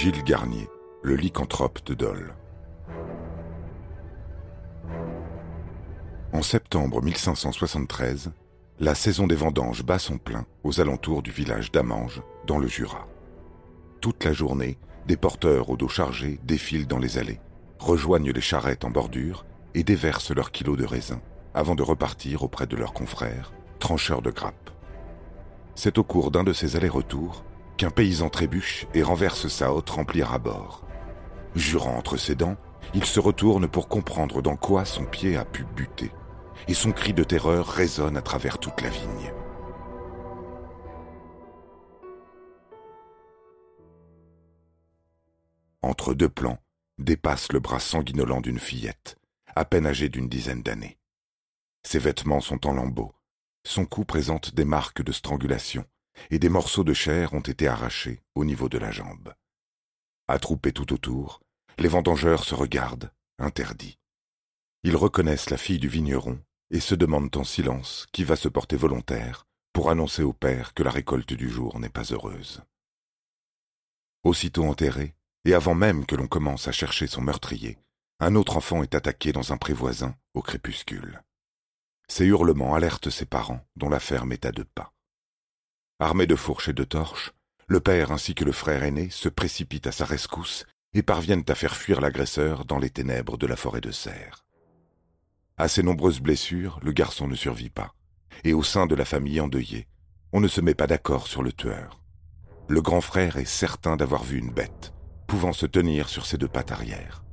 Gilles 0.00 0.22
Garnier, 0.22 0.68
le 1.02 1.16
lycanthrope 1.16 1.84
de 1.84 1.92
Dole. 1.92 2.32
En 6.32 6.40
septembre 6.40 7.02
1573, 7.02 8.30
la 8.78 8.94
saison 8.94 9.26
des 9.26 9.34
vendanges 9.34 9.82
bat 9.82 9.98
son 9.98 10.18
plein 10.18 10.46
aux 10.62 10.80
alentours 10.80 11.20
du 11.20 11.32
village 11.32 11.72
d'Amange, 11.72 12.22
dans 12.46 12.58
le 12.58 12.68
Jura. 12.68 13.08
Toute 14.00 14.22
la 14.22 14.32
journée, 14.32 14.78
des 15.08 15.16
porteurs 15.16 15.68
au 15.68 15.76
dos 15.76 15.88
chargé 15.88 16.38
défilent 16.44 16.86
dans 16.86 17.00
les 17.00 17.18
allées, 17.18 17.40
rejoignent 17.80 18.30
les 18.30 18.40
charrettes 18.40 18.84
en 18.84 18.90
bordure 18.90 19.46
et 19.74 19.82
déversent 19.82 20.30
leurs 20.30 20.52
kilos 20.52 20.78
de 20.78 20.84
raisin 20.84 21.20
avant 21.54 21.74
de 21.74 21.82
repartir 21.82 22.44
auprès 22.44 22.68
de 22.68 22.76
leurs 22.76 22.94
confrères, 22.94 23.52
trancheurs 23.80 24.22
de 24.22 24.30
grappes. 24.30 24.70
C'est 25.74 25.98
au 25.98 26.04
cours 26.04 26.30
d'un 26.30 26.44
de 26.44 26.52
ces 26.52 26.76
allers-retours 26.76 27.42
qu'un 27.78 27.90
paysan 27.90 28.28
trébuche 28.28 28.86
et 28.92 29.02
renverse 29.02 29.48
sa 29.48 29.72
hotte 29.72 29.88
remplie 29.88 30.22
à 30.22 30.38
bord. 30.38 30.84
Jurant 31.54 31.96
entre 31.96 32.18
ses 32.18 32.34
dents, 32.34 32.56
il 32.92 33.04
se 33.04 33.20
retourne 33.20 33.68
pour 33.68 33.88
comprendre 33.88 34.42
dans 34.42 34.56
quoi 34.56 34.84
son 34.84 35.04
pied 35.04 35.36
a 35.36 35.44
pu 35.44 35.64
buter, 35.64 36.10
et 36.66 36.74
son 36.74 36.92
cri 36.92 37.14
de 37.14 37.24
terreur 37.24 37.66
résonne 37.66 38.16
à 38.16 38.22
travers 38.22 38.58
toute 38.58 38.80
la 38.82 38.90
vigne. 38.90 39.32
Entre 45.82 46.12
deux 46.14 46.28
plans, 46.28 46.58
dépasse 46.98 47.52
le 47.52 47.60
bras 47.60 47.80
sanguinolent 47.80 48.40
d'une 48.40 48.58
fillette, 48.58 49.16
à 49.54 49.64
peine 49.64 49.86
âgée 49.86 50.08
d'une 50.08 50.28
dizaine 50.28 50.62
d'années. 50.62 50.98
Ses 51.84 52.00
vêtements 52.00 52.40
sont 52.40 52.66
en 52.66 52.74
lambeaux, 52.74 53.14
son 53.64 53.86
cou 53.86 54.04
présente 54.04 54.54
des 54.54 54.64
marques 54.64 55.02
de 55.02 55.12
strangulation, 55.12 55.84
et 56.30 56.38
des 56.38 56.48
morceaux 56.48 56.84
de 56.84 56.94
chair 56.94 57.32
ont 57.34 57.40
été 57.40 57.68
arrachés 57.68 58.22
au 58.34 58.44
niveau 58.44 58.68
de 58.68 58.78
la 58.78 58.90
jambe. 58.90 59.34
Attroupés 60.28 60.72
tout 60.72 60.92
autour, 60.92 61.40
les 61.78 61.88
vendangeurs 61.88 62.44
se 62.44 62.54
regardent, 62.54 63.10
interdits. 63.38 63.98
Ils 64.82 64.96
reconnaissent 64.96 65.50
la 65.50 65.56
fille 65.56 65.78
du 65.78 65.88
vigneron 65.88 66.40
et 66.70 66.80
se 66.80 66.94
demandent 66.94 67.36
en 67.36 67.44
silence 67.44 68.06
qui 68.12 68.24
va 68.24 68.36
se 68.36 68.48
porter 68.48 68.76
volontaire 68.76 69.46
pour 69.72 69.90
annoncer 69.90 70.22
au 70.22 70.32
père 70.32 70.74
que 70.74 70.82
la 70.82 70.90
récolte 70.90 71.32
du 71.32 71.48
jour 71.48 71.78
n'est 71.78 71.88
pas 71.88 72.02
heureuse. 72.02 72.62
Aussitôt 74.24 74.64
enterré, 74.64 75.14
et 75.44 75.54
avant 75.54 75.74
même 75.74 76.04
que 76.04 76.16
l'on 76.16 76.26
commence 76.26 76.68
à 76.68 76.72
chercher 76.72 77.06
son 77.06 77.22
meurtrier, 77.22 77.78
un 78.20 78.34
autre 78.34 78.56
enfant 78.56 78.82
est 78.82 78.94
attaqué 78.94 79.32
dans 79.32 79.52
un 79.52 79.56
pré 79.56 79.72
voisin 79.72 80.16
au 80.34 80.42
crépuscule. 80.42 81.22
Ses 82.08 82.26
hurlements 82.26 82.74
alertent 82.74 83.10
ses 83.10 83.26
parents, 83.26 83.64
dont 83.76 83.88
la 83.88 84.00
ferme 84.00 84.32
est 84.32 84.44
à 84.44 84.52
deux 84.52 84.64
pas. 84.64 84.92
Armés 86.00 86.28
de 86.28 86.36
fourches 86.36 86.68
et 86.68 86.72
de 86.72 86.84
torches, 86.84 87.32
le 87.66 87.80
père 87.80 88.12
ainsi 88.12 88.36
que 88.36 88.44
le 88.44 88.52
frère 88.52 88.84
aîné 88.84 89.10
se 89.10 89.28
précipitent 89.28 89.88
à 89.88 89.92
sa 89.92 90.04
rescousse 90.04 90.64
et 90.94 91.02
parviennent 91.02 91.42
à 91.48 91.56
faire 91.56 91.74
fuir 91.74 92.00
l'agresseur 92.00 92.64
dans 92.64 92.78
les 92.78 92.88
ténèbres 92.88 93.36
de 93.36 93.48
la 93.48 93.56
forêt 93.56 93.80
de 93.80 93.90
serre. 93.90 94.44
À 95.56 95.66
ses 95.66 95.82
nombreuses 95.82 96.20
blessures, 96.20 96.78
le 96.84 96.92
garçon 96.92 97.26
ne 97.26 97.34
survit 97.34 97.68
pas, 97.68 97.94
et 98.44 98.52
au 98.52 98.62
sein 98.62 98.86
de 98.86 98.94
la 98.94 99.04
famille 99.04 99.40
endeuillée, 99.40 99.88
on 100.32 100.40
ne 100.40 100.46
se 100.46 100.60
met 100.60 100.76
pas 100.76 100.86
d'accord 100.86 101.26
sur 101.26 101.42
le 101.42 101.52
tueur. 101.52 102.00
Le 102.68 102.80
grand 102.80 103.00
frère 103.00 103.36
est 103.36 103.44
certain 103.44 103.96
d'avoir 103.96 104.22
vu 104.22 104.38
une 104.38 104.52
bête, 104.52 104.92
pouvant 105.26 105.52
se 105.52 105.66
tenir 105.66 106.08
sur 106.08 106.26
ses 106.26 106.38
deux 106.38 106.46
pattes 106.46 106.70
arrière. 106.70 107.24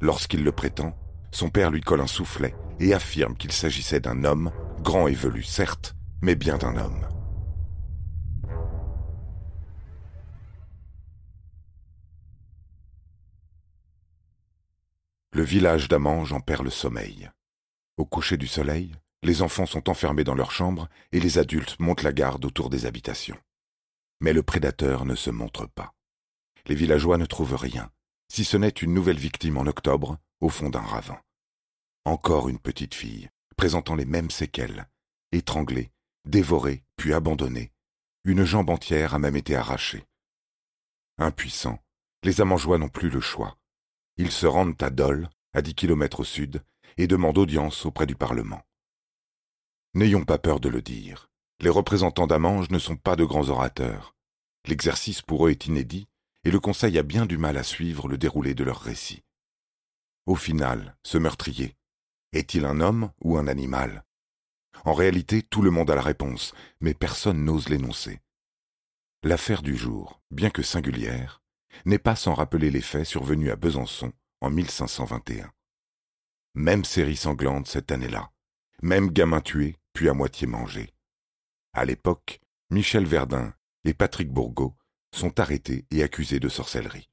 Lorsqu'il 0.00 0.42
le 0.42 0.52
prétend, 0.52 0.96
son 1.32 1.50
père 1.50 1.70
lui 1.70 1.82
colle 1.82 2.00
un 2.00 2.06
soufflet 2.06 2.54
et 2.78 2.94
affirme 2.94 3.36
qu'il 3.36 3.52
s'agissait 3.52 4.00
d'un 4.00 4.24
homme, 4.24 4.52
grand 4.80 5.06
et 5.06 5.12
velu 5.12 5.42
certes, 5.42 5.94
mais 6.22 6.34
bien 6.34 6.56
d'un 6.56 6.78
homme. 6.78 7.06
Le 15.32 15.44
village 15.44 15.86
d'Amange 15.86 16.32
en 16.32 16.40
perd 16.40 16.64
le 16.64 16.70
sommeil. 16.70 17.30
Au 17.96 18.04
coucher 18.04 18.36
du 18.36 18.48
soleil, 18.48 18.96
les 19.22 19.42
enfants 19.42 19.66
sont 19.66 19.88
enfermés 19.88 20.24
dans 20.24 20.34
leur 20.34 20.50
chambre 20.50 20.88
et 21.12 21.20
les 21.20 21.38
adultes 21.38 21.78
montent 21.78 22.02
la 22.02 22.12
garde 22.12 22.44
autour 22.44 22.68
des 22.68 22.84
habitations. 22.84 23.38
Mais 24.20 24.32
le 24.32 24.42
prédateur 24.42 25.04
ne 25.04 25.14
se 25.14 25.30
montre 25.30 25.66
pas. 25.66 25.94
Les 26.66 26.74
villageois 26.74 27.16
ne 27.16 27.26
trouvent 27.26 27.54
rien, 27.54 27.92
si 28.28 28.44
ce 28.44 28.56
n'est 28.56 28.70
une 28.70 28.92
nouvelle 28.92 29.18
victime 29.18 29.56
en 29.56 29.66
octobre, 29.66 30.18
au 30.40 30.48
fond 30.48 30.68
d'un 30.68 30.80
ravin. 30.80 31.20
Encore 32.04 32.48
une 32.48 32.58
petite 32.58 32.94
fille, 32.94 33.30
présentant 33.56 33.94
les 33.94 34.06
mêmes 34.06 34.30
séquelles, 34.30 34.88
étranglée, 35.30 35.92
dévorée, 36.24 36.82
puis 36.96 37.14
abandonnée. 37.14 37.70
Une 38.24 38.44
jambe 38.44 38.70
entière 38.70 39.14
a 39.14 39.20
même 39.20 39.36
été 39.36 39.54
arrachée. 39.54 40.04
Impuissants, 41.18 41.78
les 42.24 42.40
Amangeois 42.40 42.78
n'ont 42.78 42.88
plus 42.88 43.10
le 43.10 43.20
choix. 43.20 43.59
Ils 44.20 44.32
se 44.32 44.44
rendent 44.44 44.82
à 44.82 44.90
Dole, 44.90 45.30
à 45.54 45.62
dix 45.62 45.74
kilomètres 45.74 46.20
au 46.20 46.24
sud, 46.24 46.62
et 46.98 47.06
demandent 47.06 47.38
audience 47.38 47.86
auprès 47.86 48.04
du 48.04 48.14
Parlement. 48.14 48.60
N'ayons 49.94 50.26
pas 50.26 50.36
peur 50.36 50.60
de 50.60 50.68
le 50.68 50.82
dire. 50.82 51.30
Les 51.58 51.70
représentants 51.70 52.26
d'Amange 52.26 52.68
ne 52.68 52.78
sont 52.78 52.98
pas 52.98 53.16
de 53.16 53.24
grands 53.24 53.48
orateurs. 53.48 54.14
L'exercice 54.66 55.22
pour 55.22 55.46
eux 55.46 55.50
est 55.52 55.64
inédit, 55.64 56.06
et 56.44 56.50
le 56.50 56.60
Conseil 56.60 56.98
a 56.98 57.02
bien 57.02 57.24
du 57.24 57.38
mal 57.38 57.56
à 57.56 57.62
suivre 57.62 58.08
le 58.08 58.18
déroulé 58.18 58.52
de 58.52 58.62
leur 58.62 58.82
récit. 58.82 59.22
Au 60.26 60.34
final, 60.34 60.98
ce 61.02 61.16
meurtrier, 61.16 61.74
est-il 62.34 62.66
un 62.66 62.80
homme 62.80 63.12
ou 63.22 63.38
un 63.38 63.46
animal? 63.48 64.04
En 64.84 64.92
réalité, 64.92 65.42
tout 65.42 65.62
le 65.62 65.70
monde 65.70 65.90
a 65.90 65.94
la 65.94 66.02
réponse, 66.02 66.52
mais 66.82 66.92
personne 66.92 67.42
n'ose 67.42 67.70
l'énoncer. 67.70 68.20
L'affaire 69.22 69.62
du 69.62 69.78
jour, 69.78 70.20
bien 70.30 70.50
que 70.50 70.62
singulière, 70.62 71.39
n'est 71.84 71.98
pas 71.98 72.16
sans 72.16 72.34
rappeler 72.34 72.70
les 72.70 72.80
faits 72.80 73.04
survenus 73.04 73.50
à 73.50 73.56
Besançon 73.56 74.12
en 74.40 74.50
1521. 74.50 75.50
Même 76.54 76.84
série 76.84 77.16
sanglante 77.16 77.68
cette 77.68 77.92
année-là, 77.92 78.30
même 78.82 79.10
gamin 79.10 79.40
tué 79.40 79.76
puis 79.92 80.08
à 80.08 80.14
moitié 80.14 80.46
mangé. 80.46 80.92
À 81.72 81.84
l'époque, 81.84 82.40
Michel 82.70 83.06
Verdun 83.06 83.54
et 83.84 83.94
Patrick 83.94 84.30
Bourgault 84.30 84.76
sont 85.14 85.40
arrêtés 85.40 85.86
et 85.90 86.02
accusés 86.02 86.40
de 86.40 86.48
sorcellerie. 86.48 87.08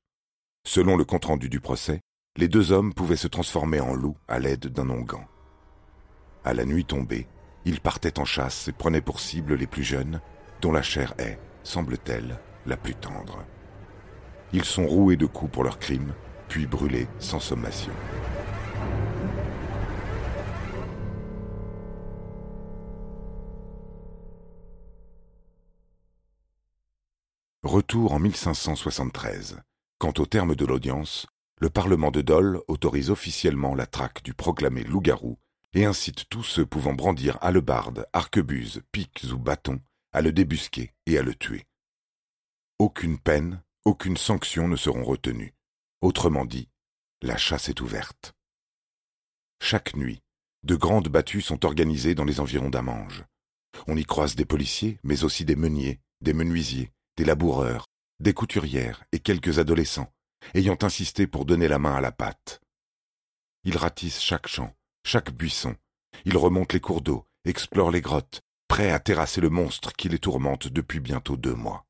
Selon 0.66 0.98
le 0.98 1.06
compte-rendu 1.06 1.50
du 1.50 1.60
procès, 1.60 2.02
les 2.36 2.48
deux 2.48 2.72
hommes 2.72 2.94
pouvaient 2.94 3.16
se 3.16 3.28
transformer 3.28 3.80
en 3.80 3.94
loups 3.94 4.18
à 4.28 4.40
l'aide 4.40 4.68
d'un 4.68 4.90
onguent. 4.90 5.26
À 6.44 6.54
la 6.54 6.66
nuit 6.66 6.86
tombée, 6.86 7.28
ils 7.66 7.82
partaient 7.82 8.20
en 8.20 8.26
chasse 8.26 8.68
et 8.68 8.72
prenaient 8.72 9.02
pour 9.02 9.20
cible 9.20 9.56
les 9.56 9.68
plus 9.68 9.84
jeunes, 9.84 10.22
dont 10.62 10.72
la 10.72 10.82
chair 10.82 11.14
est, 11.18 11.40
semble-t-elle, 11.64 12.40
la 12.66 12.78
plus 12.78 12.96
tendre. 12.96 13.46
Ils 14.54 14.66
sont 14.66 14.88
roués 14.88 15.18
de 15.18 15.26
coups 15.26 15.52
pour 15.52 15.64
leur 15.64 15.78
crime, 15.78 16.14
puis 16.48 16.66
brûlés 16.66 17.08
sans 17.20 17.40
sommation. 17.40 17.92
Retour 27.64 28.14
en 28.14 28.20
1573, 28.20 29.60
quand 29.98 30.20
au 30.20 30.26
terme 30.26 30.56
de 30.56 30.66
l'audience, 30.66 31.28
le 31.60 31.70
Parlement 31.70 32.12
de 32.12 32.22
Dole 32.22 32.62
autorise 32.70 33.10
officiellement 33.10 33.76
la 33.76 33.86
traque 33.86 34.24
du 34.24 34.34
proclamé 34.34 34.84
loup-garou 34.84 35.38
et 35.74 35.84
incite 35.84 36.30
tous 36.30 36.44
ceux 36.44 36.66
pouvant 36.66 36.94
brandir 36.94 37.38
hallebardes, 37.42 38.08
arquebuses, 38.14 38.82
piques 38.94 39.26
ou 39.34 39.38
bâtons 39.38 39.82
à 40.14 40.22
le 40.22 40.32
débusquer 40.32 40.94
et 41.06 41.18
à 41.18 41.24
le 41.24 41.36
tuer. 41.36 41.66
Aucune 42.80 43.20
peine, 43.20 43.62
aucune 43.88 44.18
sanction 44.18 44.68
ne 44.68 44.76
seront 44.76 45.06
retenues. 45.06 45.54
Autrement 46.02 46.44
dit, 46.44 46.68
la 47.22 47.38
chasse 47.38 47.70
est 47.70 47.80
ouverte. 47.80 48.34
Chaque 49.62 49.96
nuit, 49.96 50.22
de 50.64 50.76
grandes 50.76 51.08
battues 51.08 51.40
sont 51.40 51.66
organisées 51.66 52.14
dans 52.14 52.26
les 52.26 52.42
environs 52.42 52.70
d'Amange. 52.70 53.24
On 53.88 53.96
y 53.96 54.04
croise 54.04 54.36
des 54.36 54.44
policiers, 54.44 55.00
mais 55.04 55.24
aussi 55.24 55.46
des 55.46 55.56
meuniers, 55.56 56.02
des 56.20 56.34
menuisiers, 56.34 56.92
des 57.16 57.24
laboureurs, 57.24 57.86
des 58.20 58.34
couturières 58.34 59.06
et 59.14 59.20
quelques 59.20 59.58
adolescents, 59.58 60.12
ayant 60.54 60.78
insisté 60.82 61.26
pour 61.26 61.46
donner 61.46 61.70
la 61.70 61.80
main 61.80 61.96
à 61.96 62.02
la 62.02 62.12
pâte. 62.12 62.60
il 63.64 63.78
ratisse 63.78 64.20
chaque 64.20 64.48
champ, 64.48 64.76
chaque 65.06 65.32
buisson. 65.32 65.78
Il 66.26 66.36
remonte 66.36 66.74
les 66.74 66.82
cours 66.82 67.02
d'eau, 67.02 67.26
explore 67.46 67.92
les 67.92 68.02
grottes, 68.02 68.42
prêt 68.68 68.92
à 68.92 69.00
terrasser 69.00 69.40
le 69.40 69.50
monstre 69.50 69.94
qui 69.94 70.10
les 70.10 70.20
tourmente 70.20 70.68
depuis 70.68 71.00
bientôt 71.00 71.38
deux 71.38 71.56
mois. 71.56 71.87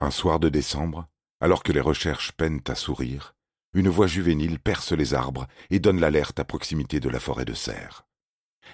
Un 0.00 0.10
soir 0.10 0.40
de 0.40 0.48
décembre, 0.48 1.08
alors 1.40 1.62
que 1.62 1.72
les 1.72 1.80
recherches 1.80 2.32
peinent 2.32 2.62
à 2.68 2.74
sourire, 2.74 3.34
une 3.74 3.88
voix 3.88 4.06
juvénile 4.06 4.60
perce 4.60 4.92
les 4.92 5.14
arbres 5.14 5.46
et 5.70 5.80
donne 5.80 6.00
l'alerte 6.00 6.38
à 6.38 6.44
proximité 6.44 7.00
de 7.00 7.08
la 7.08 7.20
forêt 7.20 7.44
de 7.44 7.54
serre. 7.54 8.06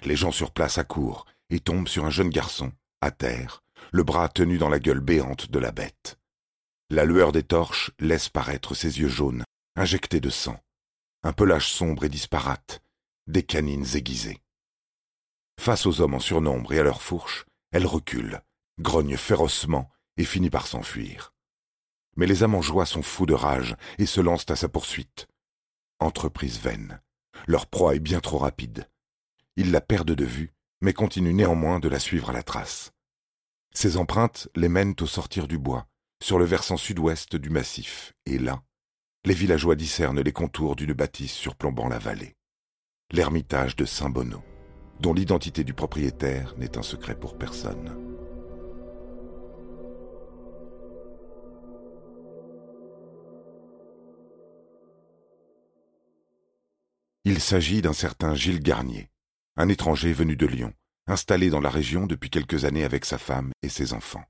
Les 0.03 0.15
gens 0.15 0.31
sur 0.31 0.51
place 0.51 0.77
accourent 0.77 1.25
et 1.49 1.59
tombent 1.59 1.87
sur 1.87 2.05
un 2.05 2.09
jeune 2.09 2.29
garçon, 2.29 2.71
à 3.01 3.11
terre, 3.11 3.63
le 3.91 4.03
bras 4.03 4.29
tenu 4.29 4.57
dans 4.57 4.69
la 4.69 4.79
gueule 4.79 4.99
béante 4.99 5.49
de 5.49 5.59
la 5.59 5.71
bête. 5.71 6.19
La 6.89 7.05
lueur 7.05 7.31
des 7.31 7.43
torches 7.43 7.91
laisse 7.99 8.29
paraître 8.29 8.75
ses 8.75 8.99
yeux 8.99 9.09
jaunes, 9.09 9.43
injectés 9.75 10.19
de 10.19 10.29
sang, 10.29 10.59
un 11.23 11.33
pelage 11.33 11.71
sombre 11.71 12.05
et 12.05 12.09
disparate, 12.09 12.81
des 13.27 13.43
canines 13.43 13.95
aiguisées. 13.95 14.41
Face 15.59 15.85
aux 15.85 16.01
hommes 16.01 16.15
en 16.15 16.19
surnombre 16.19 16.73
et 16.73 16.79
à 16.79 16.83
leurs 16.83 17.01
fourches, 17.01 17.45
elle 17.71 17.85
recule, 17.85 18.41
grogne 18.79 19.17
férocement 19.17 19.89
et 20.21 20.25
finit 20.25 20.51
par 20.51 20.67
s'enfuir. 20.67 21.33
Mais 22.15 22.27
les 22.27 22.43
amangeois 22.43 22.85
sont 22.85 23.01
fous 23.01 23.25
de 23.25 23.33
rage 23.33 23.75
et 23.97 24.05
se 24.05 24.21
lancent 24.21 24.51
à 24.51 24.55
sa 24.55 24.69
poursuite. 24.69 25.27
Entreprise 25.99 26.59
vaine. 26.59 27.01
Leur 27.47 27.65
proie 27.65 27.95
est 27.95 27.99
bien 27.99 28.19
trop 28.19 28.37
rapide. 28.37 28.87
Ils 29.55 29.71
la 29.71 29.81
perdent 29.81 30.13
de 30.13 30.25
vue, 30.25 30.53
mais 30.79 30.93
continuent 30.93 31.33
néanmoins 31.33 31.79
de 31.79 31.89
la 31.89 31.97
suivre 31.97 32.29
à 32.29 32.33
la 32.33 32.43
trace. 32.43 32.91
Ces 33.73 33.97
empreintes 33.97 34.47
les 34.55 34.69
mènent 34.69 34.95
au 35.01 35.07
sortir 35.07 35.47
du 35.47 35.57
bois, 35.57 35.87
sur 36.21 36.37
le 36.37 36.45
versant 36.45 36.77
sud-ouest 36.77 37.35
du 37.35 37.49
massif, 37.49 38.13
et 38.27 38.37
là, 38.37 38.61
les 39.25 39.33
villageois 39.33 39.75
discernent 39.75 40.21
les 40.21 40.31
contours 40.31 40.75
d'une 40.75 40.93
bâtisse 40.93 41.33
surplombant 41.33 41.87
la 41.87 41.97
vallée. 41.97 42.35
L'ermitage 43.11 43.75
de 43.75 43.85
Saint-Bonneau, 43.85 44.43
dont 44.99 45.15
l'identité 45.15 45.63
du 45.63 45.73
propriétaire 45.73 46.53
n'est 46.57 46.77
un 46.77 46.83
secret 46.83 47.17
pour 47.17 47.39
personne. 47.39 48.10
Il 57.23 57.39
s'agit 57.39 57.83
d'un 57.83 57.93
certain 57.93 58.33
Gilles 58.33 58.63
Garnier, 58.63 59.11
un 59.55 59.69
étranger 59.69 60.11
venu 60.11 60.35
de 60.35 60.47
Lyon, 60.47 60.73
installé 61.05 61.51
dans 61.51 61.59
la 61.59 61.69
région 61.69 62.07
depuis 62.07 62.31
quelques 62.31 62.65
années 62.65 62.83
avec 62.83 63.05
sa 63.05 63.19
femme 63.19 63.51
et 63.61 63.69
ses 63.69 63.93
enfants. 63.93 64.25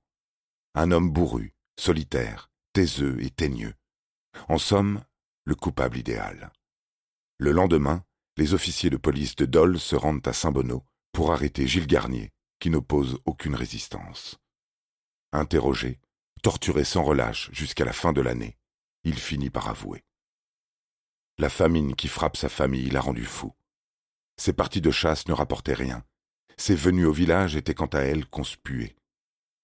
Un 0.76 0.92
homme 0.92 1.10
bourru, 1.10 1.54
solitaire, 1.80 2.50
taiseux 2.74 3.24
et 3.24 3.30
teigneux. 3.30 3.74
En 4.50 4.58
somme, 4.58 5.04
le 5.46 5.56
coupable 5.56 5.98
idéal. 5.98 6.52
Le 7.38 7.52
lendemain, 7.54 8.04
les 8.36 8.54
officiers 8.54 8.90
de 8.90 8.98
police 8.98 9.38
de 9.38 9.46
Dole 9.46 9.80
se 9.80 9.96
rendent 9.96 10.28
à 10.28 10.34
Saint-Bonneau 10.34 10.84
pour 11.14 11.32
arrêter 11.32 11.68
Gilles 11.68 11.88
Garnier, 11.88 12.32
qui 12.60 12.70
n'oppose 12.70 13.20
aucune 13.24 13.56
résistance. 13.56 14.38
Interrogé, 15.32 16.02
torturé 16.44 16.84
sans 16.84 17.04
relâche 17.04 17.50
jusqu'à 17.54 17.86
la 17.86 17.94
fin 17.94 18.12
de 18.12 18.22
l'année, 18.22 18.58
il 19.06 19.16
finit 19.16 19.50
par 19.50 19.70
avouer. 19.70 20.04
La 21.42 21.50
famine 21.50 21.96
qui 21.96 22.08
frappe 22.08 22.38
sa 22.38 22.50
famille 22.50 22.92
l'a 22.92 23.02
rendu 23.02 23.26
fou. 23.26 23.52
Ses 24.38 24.54
parties 24.54 24.80
de 24.80 24.92
chasse 24.92 25.28
ne 25.28 25.34
rapportaient 25.34 25.74
rien. 25.74 26.06
Ses 26.56 26.76
venues 26.76 27.08
au 27.08 27.12
village 27.12 27.56
étaient 27.56 27.74
quant 27.74 27.88
à 27.88 28.02
elles 28.02 28.28
conspuées. 28.28 28.96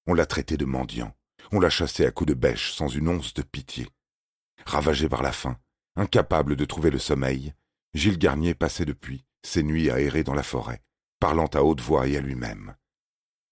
On 0.08 0.16
l'a 0.16 0.26
traité 0.26 0.58
de 0.58 0.66
mendiant. 0.66 1.16
On 1.52 1.60
l'a 1.60 1.70
chassé 1.70 2.04
à 2.08 2.10
coups 2.10 2.30
de 2.30 2.34
bêche 2.34 2.74
sans 2.74 2.88
une 2.88 3.08
once 3.08 3.36
de 3.36 3.44
pitié. 3.44 3.88
Ravagé 4.66 5.08
par 5.08 5.22
la 5.22 5.32
faim, 5.32 5.60
incapable 5.96 6.56
de 6.56 6.66
trouver 6.66 6.90
le 6.90 6.98
sommeil, 6.98 7.54
Gilles 7.94 8.18
Garnier 8.18 8.56
passait 8.56 8.86
depuis 8.86 9.24
ses 9.44 9.62
nuits 9.62 9.92
à 9.92 10.00
errer 10.00 10.24
dans 10.24 10.34
la 10.34 10.42
forêt, 10.42 10.82
parlant 11.20 11.46
à 11.46 11.62
haute 11.62 11.82
voix 11.82 12.08
et 12.08 12.18
à 12.18 12.22
lui-même. 12.22 12.76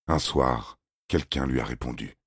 Un 0.07 0.17
soir, 0.17 0.79
quelqu'un 1.07 1.45
lui 1.45 1.59
a 1.59 1.63
répondu. 1.63 2.17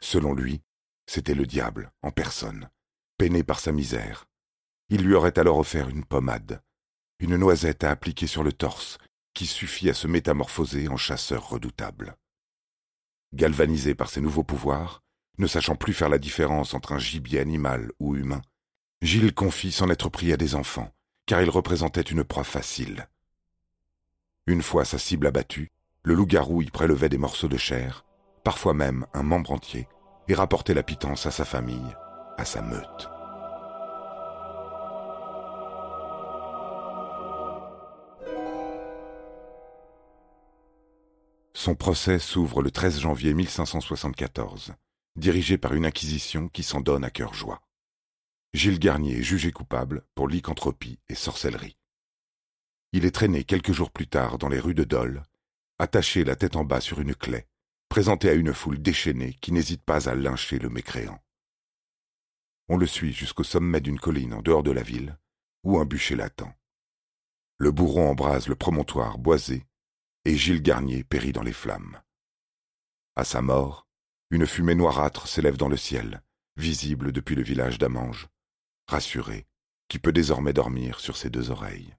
Selon 0.00 0.34
lui, 0.34 0.62
c'était 1.06 1.36
le 1.36 1.46
diable 1.46 1.92
en 2.02 2.10
personne, 2.10 2.70
peiné 3.18 3.44
par 3.44 3.60
sa 3.60 3.70
misère. 3.70 4.26
Il 4.92 5.04
lui 5.04 5.14
aurait 5.14 5.38
alors 5.38 5.56
offert 5.56 5.88
une 5.88 6.04
pommade, 6.04 6.60
une 7.18 7.38
noisette 7.38 7.82
à 7.82 7.90
appliquer 7.90 8.26
sur 8.26 8.44
le 8.44 8.52
torse, 8.52 8.98
qui 9.32 9.46
suffit 9.46 9.88
à 9.88 9.94
se 9.94 10.06
métamorphoser 10.06 10.88
en 10.88 10.98
chasseur 10.98 11.48
redoutable. 11.48 12.14
Galvanisé 13.32 13.94
par 13.94 14.10
ses 14.10 14.20
nouveaux 14.20 14.44
pouvoirs, 14.44 15.02
ne 15.38 15.46
sachant 15.46 15.76
plus 15.76 15.94
faire 15.94 16.10
la 16.10 16.18
différence 16.18 16.74
entre 16.74 16.92
un 16.92 16.98
gibier 16.98 17.40
animal 17.40 17.90
ou 18.00 18.16
humain, 18.16 18.42
Gilles 19.00 19.32
confie 19.32 19.72
s'en 19.72 19.88
être 19.88 20.10
pris 20.10 20.30
à 20.30 20.36
des 20.36 20.54
enfants, 20.54 20.92
car 21.24 21.40
il 21.40 21.48
représentait 21.48 22.02
une 22.02 22.22
proie 22.22 22.44
facile. 22.44 23.08
Une 24.46 24.60
fois 24.60 24.84
sa 24.84 24.98
cible 24.98 25.26
abattue, 25.26 25.72
le 26.02 26.12
loup-garou 26.12 26.60
y 26.60 26.70
prélevait 26.70 27.08
des 27.08 27.16
morceaux 27.16 27.48
de 27.48 27.56
chair, 27.56 28.04
parfois 28.44 28.74
même 28.74 29.06
un 29.14 29.22
membre 29.22 29.52
entier, 29.52 29.88
et 30.28 30.34
rapportait 30.34 30.74
la 30.74 30.82
pitance 30.82 31.24
à 31.24 31.30
sa 31.30 31.46
famille, 31.46 31.96
à 32.36 32.44
sa 32.44 32.60
meute. 32.60 33.08
Son 41.62 41.76
procès 41.76 42.18
s'ouvre 42.18 42.60
le 42.60 42.72
13 42.72 42.98
janvier 42.98 43.34
1574, 43.34 44.72
dirigé 45.14 45.58
par 45.58 45.74
une 45.74 45.86
inquisition 45.86 46.48
qui 46.48 46.64
s'en 46.64 46.80
donne 46.80 47.04
à 47.04 47.10
cœur 47.10 47.34
joie. 47.34 47.62
Gilles 48.52 48.80
Garnier 48.80 49.20
est 49.20 49.22
jugé 49.22 49.52
coupable 49.52 50.02
pour 50.16 50.26
lycanthropie 50.26 50.98
et 51.08 51.14
sorcellerie. 51.14 51.76
Il 52.90 53.04
est 53.04 53.12
traîné 53.12 53.44
quelques 53.44 53.70
jours 53.70 53.92
plus 53.92 54.08
tard 54.08 54.38
dans 54.38 54.48
les 54.48 54.58
rues 54.58 54.74
de 54.74 54.82
Dole, 54.82 55.22
attaché 55.78 56.24
la 56.24 56.34
tête 56.34 56.56
en 56.56 56.64
bas 56.64 56.80
sur 56.80 57.00
une 57.00 57.14
clé, 57.14 57.46
présenté 57.88 58.28
à 58.28 58.32
une 58.34 58.52
foule 58.52 58.82
déchaînée 58.82 59.34
qui 59.40 59.52
n'hésite 59.52 59.84
pas 59.84 60.08
à 60.08 60.16
lyncher 60.16 60.58
le 60.58 60.68
mécréant. 60.68 61.22
On 62.68 62.76
le 62.76 62.88
suit 62.88 63.12
jusqu'au 63.12 63.44
sommet 63.44 63.80
d'une 63.80 64.00
colline 64.00 64.34
en 64.34 64.42
dehors 64.42 64.64
de 64.64 64.72
la 64.72 64.82
ville, 64.82 65.16
où 65.62 65.78
un 65.78 65.84
bûcher 65.84 66.16
l'attend. 66.16 66.52
Le 67.58 67.70
bourron 67.70 68.10
embrase 68.10 68.48
le 68.48 68.56
promontoire 68.56 69.16
boisé 69.16 69.64
et 70.24 70.36
Gilles 70.36 70.62
Garnier 70.62 71.04
périt 71.04 71.32
dans 71.32 71.42
les 71.42 71.52
flammes. 71.52 72.00
À 73.16 73.24
sa 73.24 73.42
mort, 73.42 73.86
une 74.30 74.46
fumée 74.46 74.74
noirâtre 74.74 75.28
s'élève 75.28 75.56
dans 75.56 75.68
le 75.68 75.76
ciel, 75.76 76.22
visible 76.56 77.12
depuis 77.12 77.34
le 77.34 77.42
village 77.42 77.78
d'Amange, 77.78 78.28
rassuré, 78.86 79.46
qui 79.88 79.98
peut 79.98 80.12
désormais 80.12 80.52
dormir 80.52 81.00
sur 81.00 81.16
ses 81.16 81.28
deux 81.28 81.50
oreilles. 81.50 81.96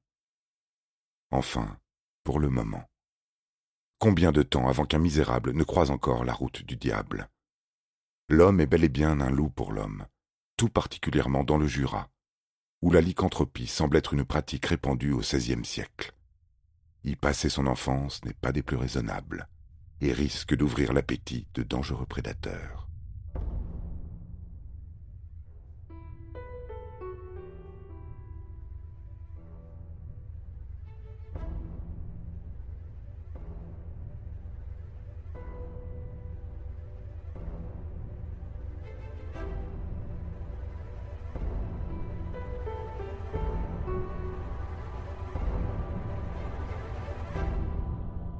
Enfin, 1.31 1.79
pour 2.23 2.39
le 2.39 2.49
moment. 2.49 2.89
Combien 3.99 4.31
de 4.31 4.43
temps 4.43 4.67
avant 4.67 4.85
qu'un 4.85 4.99
misérable 4.99 5.51
ne 5.53 5.63
croise 5.63 5.91
encore 5.91 6.25
la 6.25 6.33
route 6.33 6.63
du 6.63 6.75
diable? 6.75 7.29
L'homme 8.29 8.61
est 8.61 8.65
bel 8.65 8.83
et 8.83 8.89
bien 8.89 9.19
un 9.19 9.29
loup 9.29 9.49
pour 9.49 9.71
l'homme, 9.71 10.07
tout 10.57 10.69
particulièrement 10.69 11.43
dans 11.43 11.57
le 11.57 11.67
Jura, 11.67 12.09
où 12.81 12.91
la 12.91 13.01
lycanthropie 13.01 13.67
semble 13.67 13.97
être 13.97 14.13
une 14.13 14.25
pratique 14.25 14.65
répandue 14.65 15.11
au 15.11 15.19
XVIe 15.19 15.65
siècle. 15.65 16.13
Y 17.05 17.15
passer 17.15 17.49
son 17.49 17.67
enfance 17.67 18.23
n'est 18.23 18.33
pas 18.33 18.51
des 18.51 18.63
plus 18.63 18.77
raisonnables 18.77 19.49
et 19.99 20.13
risque 20.13 20.55
d'ouvrir 20.55 20.93
l'appétit 20.93 21.47
de 21.53 21.63
dangereux 21.63 22.05
prédateurs. 22.05 22.87